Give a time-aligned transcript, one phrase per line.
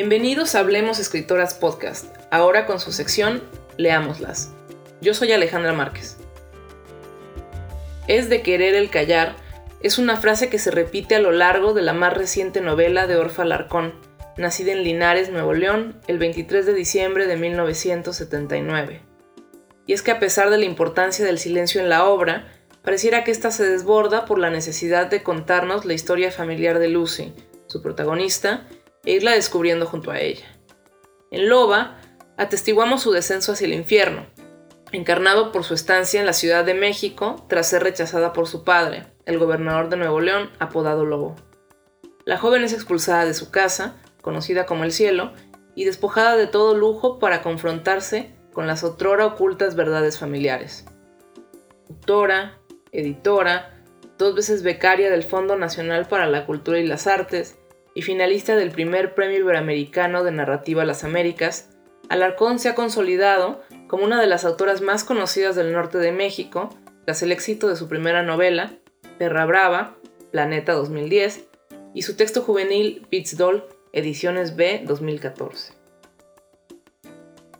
[0.00, 3.42] Bienvenidos a Hablemos Escritoras Podcast, ahora con su sección
[3.78, 4.52] Leámoslas.
[5.00, 6.18] Yo soy Alejandra Márquez.
[8.06, 9.34] Es de querer el callar
[9.80, 13.16] es una frase que se repite a lo largo de la más reciente novela de
[13.16, 13.92] Orfa Larcón,
[14.36, 19.00] nacida en Linares, Nuevo León, el 23 de diciembre de 1979.
[19.84, 22.46] Y es que a pesar de la importancia del silencio en la obra,
[22.82, 27.34] pareciera que ésta se desborda por la necesidad de contarnos la historia familiar de Lucy,
[27.66, 28.68] su protagonista,
[29.08, 30.44] e irla descubriendo junto a ella.
[31.30, 31.98] En Loba,
[32.36, 34.26] atestiguamos su descenso hacia el infierno,
[34.92, 39.06] encarnado por su estancia en la Ciudad de México tras ser rechazada por su padre,
[39.24, 41.36] el gobernador de Nuevo León, apodado Lobo.
[42.26, 45.32] La joven es expulsada de su casa, conocida como el cielo,
[45.74, 50.84] y despojada de todo lujo para confrontarse con las otrora ocultas verdades familiares.
[51.88, 52.58] Autora,
[52.92, 53.82] editora,
[54.18, 57.57] dos veces becaria del Fondo Nacional para la Cultura y las Artes
[57.98, 61.70] y finalista del primer Premio Iberoamericano de Narrativa las Américas,
[62.08, 66.68] Alarcón se ha consolidado como una de las autoras más conocidas del norte de México,
[67.06, 68.70] tras el éxito de su primera novela,
[69.18, 69.96] Perra Brava,
[70.30, 71.48] Planeta 2010,
[71.92, 75.72] y su texto juvenil Beats Doll, Ediciones B 2014.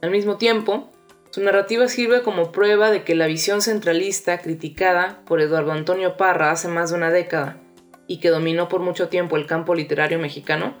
[0.00, 0.92] Al mismo tiempo,
[1.30, 6.52] su narrativa sirve como prueba de que la visión centralista criticada por Eduardo Antonio Parra
[6.52, 7.60] hace más de una década
[8.08, 10.74] y que dominó por mucho tiempo el campo literario mexicano,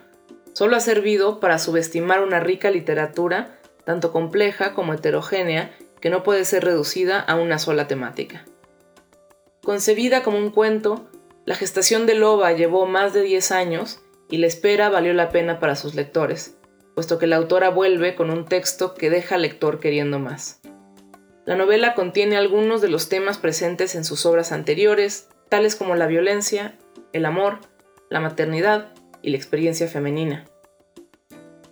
[0.54, 6.44] solo ha servido para subestimar una rica literatura tanto compleja como heterogénea que no puede
[6.44, 8.44] ser reducida a una sola temática.
[9.62, 11.08] Concebida como un cuento,
[11.44, 15.58] la gestación de Loba llevó más de 10 años y la espera valió la pena
[15.58, 16.56] para sus lectores,
[16.94, 20.60] puesto que la autora vuelve con un texto que deja al lector queriendo más.
[21.46, 26.06] La novela contiene algunos de los temas presentes en sus obras anteriores, tales como la
[26.06, 26.76] violencia,
[27.12, 27.60] el amor,
[28.10, 28.92] la maternidad
[29.22, 30.44] y la experiencia femenina.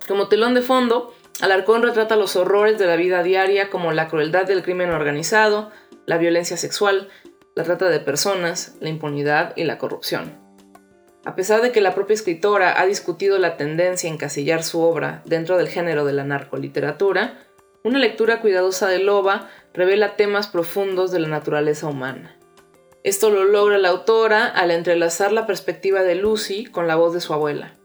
[0.07, 4.47] Como telón de fondo, Alarcón retrata los horrores de la vida diaria como la crueldad
[4.47, 5.71] del crimen organizado,
[6.07, 7.09] la violencia sexual,
[7.55, 10.33] la trata de personas, la impunidad y la corrupción.
[11.25, 15.23] A pesar de que la propia escritora ha discutido la tendencia a encasillar su obra
[15.25, 17.41] dentro del género de la narcoliteratura,
[17.83, 22.37] una lectura cuidadosa de Loba revela temas profundos de la naturaleza humana.
[23.07, 27.21] Esto lo logra la autora al entrelazar la perspectiva de Lucy con la voz de
[27.21, 27.77] su abuela.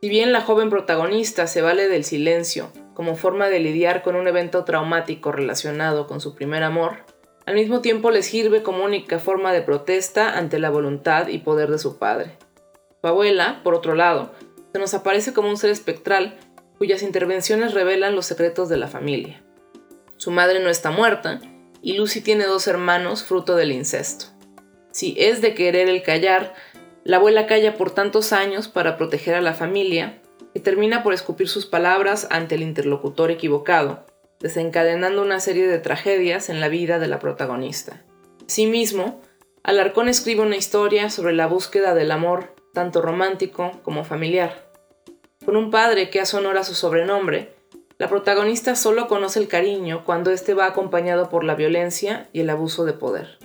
[0.00, 4.28] Si bien la joven protagonista se vale del silencio como forma de lidiar con un
[4.28, 6.98] evento traumático relacionado con su primer amor,
[7.46, 11.68] al mismo tiempo le sirve como única forma de protesta ante la voluntad y poder
[11.72, 12.38] de su padre.
[13.00, 14.30] Su abuela, por otro lado,
[14.72, 16.38] se nos aparece como un ser espectral
[16.78, 19.42] cuyas intervenciones revelan los secretos de la familia.
[20.16, 21.40] Su madre no está muerta,
[21.82, 24.26] y Lucy tiene dos hermanos fruto del incesto.
[24.92, 26.54] Si es de querer el callar,
[27.04, 30.22] la abuela calla por tantos años para proteger a la familia,
[30.54, 34.06] que termina por escupir sus palabras ante el interlocutor equivocado,
[34.38, 38.02] desencadenando una serie de tragedias en la vida de la protagonista.
[38.46, 39.20] Asimismo,
[39.62, 44.70] Alarcón escribe una historia sobre la búsqueda del amor, tanto romántico como familiar.
[45.44, 47.54] Con un padre que hace honor a su sobrenombre,
[48.02, 52.50] la protagonista solo conoce el cariño cuando éste va acompañado por la violencia y el
[52.50, 53.38] abuso de poder.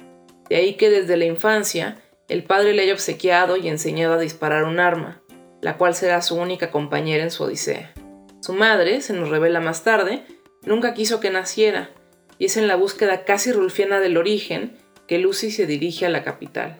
[0.49, 4.63] De ahí que desde la infancia el padre le haya obsequiado y enseñado a disparar
[4.63, 5.21] un arma,
[5.61, 7.93] la cual será su única compañera en su odisea.
[8.41, 10.23] Su madre, se nos revela más tarde,
[10.63, 11.91] nunca quiso que naciera,
[12.39, 14.75] y es en la búsqueda casi rulfiana del origen
[15.05, 16.77] que Lucy se dirige a la capital.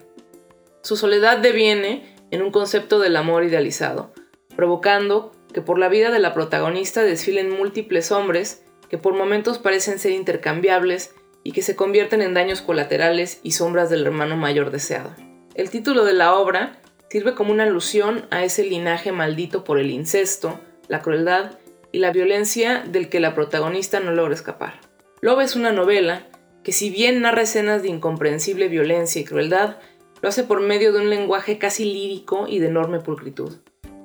[0.82, 4.12] Su soledad deviene en un concepto del amor idealizado,
[4.56, 9.98] provocando que por la vida de la protagonista desfilen múltiples hombres que por momentos parecen
[9.98, 11.14] ser intercambiables
[11.44, 15.14] y que se convierten en daños colaterales y sombras del hermano mayor deseado.
[15.54, 19.90] El título de la obra sirve como una alusión a ese linaje maldito por el
[19.90, 21.58] incesto, la crueldad
[21.92, 24.80] y la violencia del que la protagonista no logra escapar.
[25.20, 26.26] Loba es una novela
[26.62, 29.78] que si bien narra escenas de incomprensible violencia y crueldad,
[30.20, 33.56] lo hace por medio de un lenguaje casi lírico y de enorme pulcritud.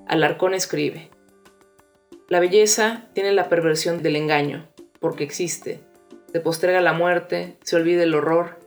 [0.08, 1.10] Alarcón escribe,
[2.34, 4.68] la belleza tiene la perversión del engaño,
[5.00, 5.82] porque existe.
[6.32, 8.58] Se posterga la muerte, se olvida el horror,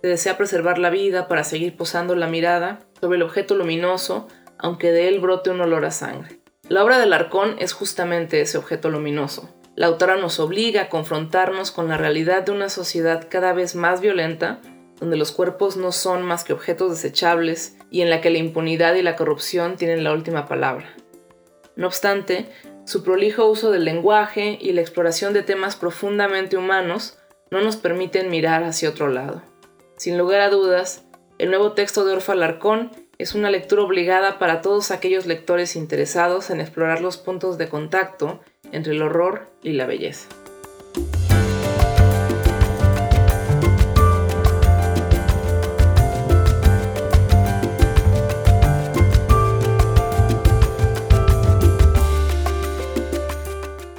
[0.00, 4.92] se desea preservar la vida para seguir posando la mirada sobre el objeto luminoso, aunque
[4.92, 6.38] de él brote un olor a sangre.
[6.68, 9.52] La obra del arcón es justamente ese objeto luminoso.
[9.74, 14.00] La autora nos obliga a confrontarnos con la realidad de una sociedad cada vez más
[14.00, 14.60] violenta,
[15.00, 18.94] donde los cuerpos no son más que objetos desechables y en la que la impunidad
[18.94, 20.94] y la corrupción tienen la última palabra.
[21.74, 22.48] No obstante,
[22.88, 27.18] su prolijo uso del lenguaje y la exploración de temas profundamente humanos
[27.50, 29.42] no nos permiten mirar hacia otro lado.
[29.98, 31.04] Sin lugar a dudas,
[31.36, 36.48] el nuevo texto de Orfa Larcón Es una lectura obligada para todos aquellos lectores interesados
[36.48, 38.40] en explorar los puntos de contacto
[38.72, 40.26] entre el horror y la belleza.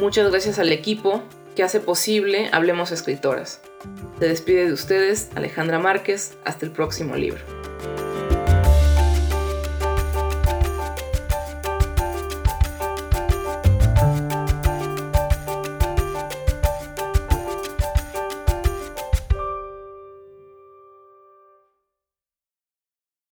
[0.10, 1.22] Muchas gracias al equipo
[1.56, 3.62] que hace posible Hablemos Escritoras.
[4.18, 6.36] Se despide de ustedes Alejandra Márquez.
[6.46, 7.59] Hasta el próximo libro.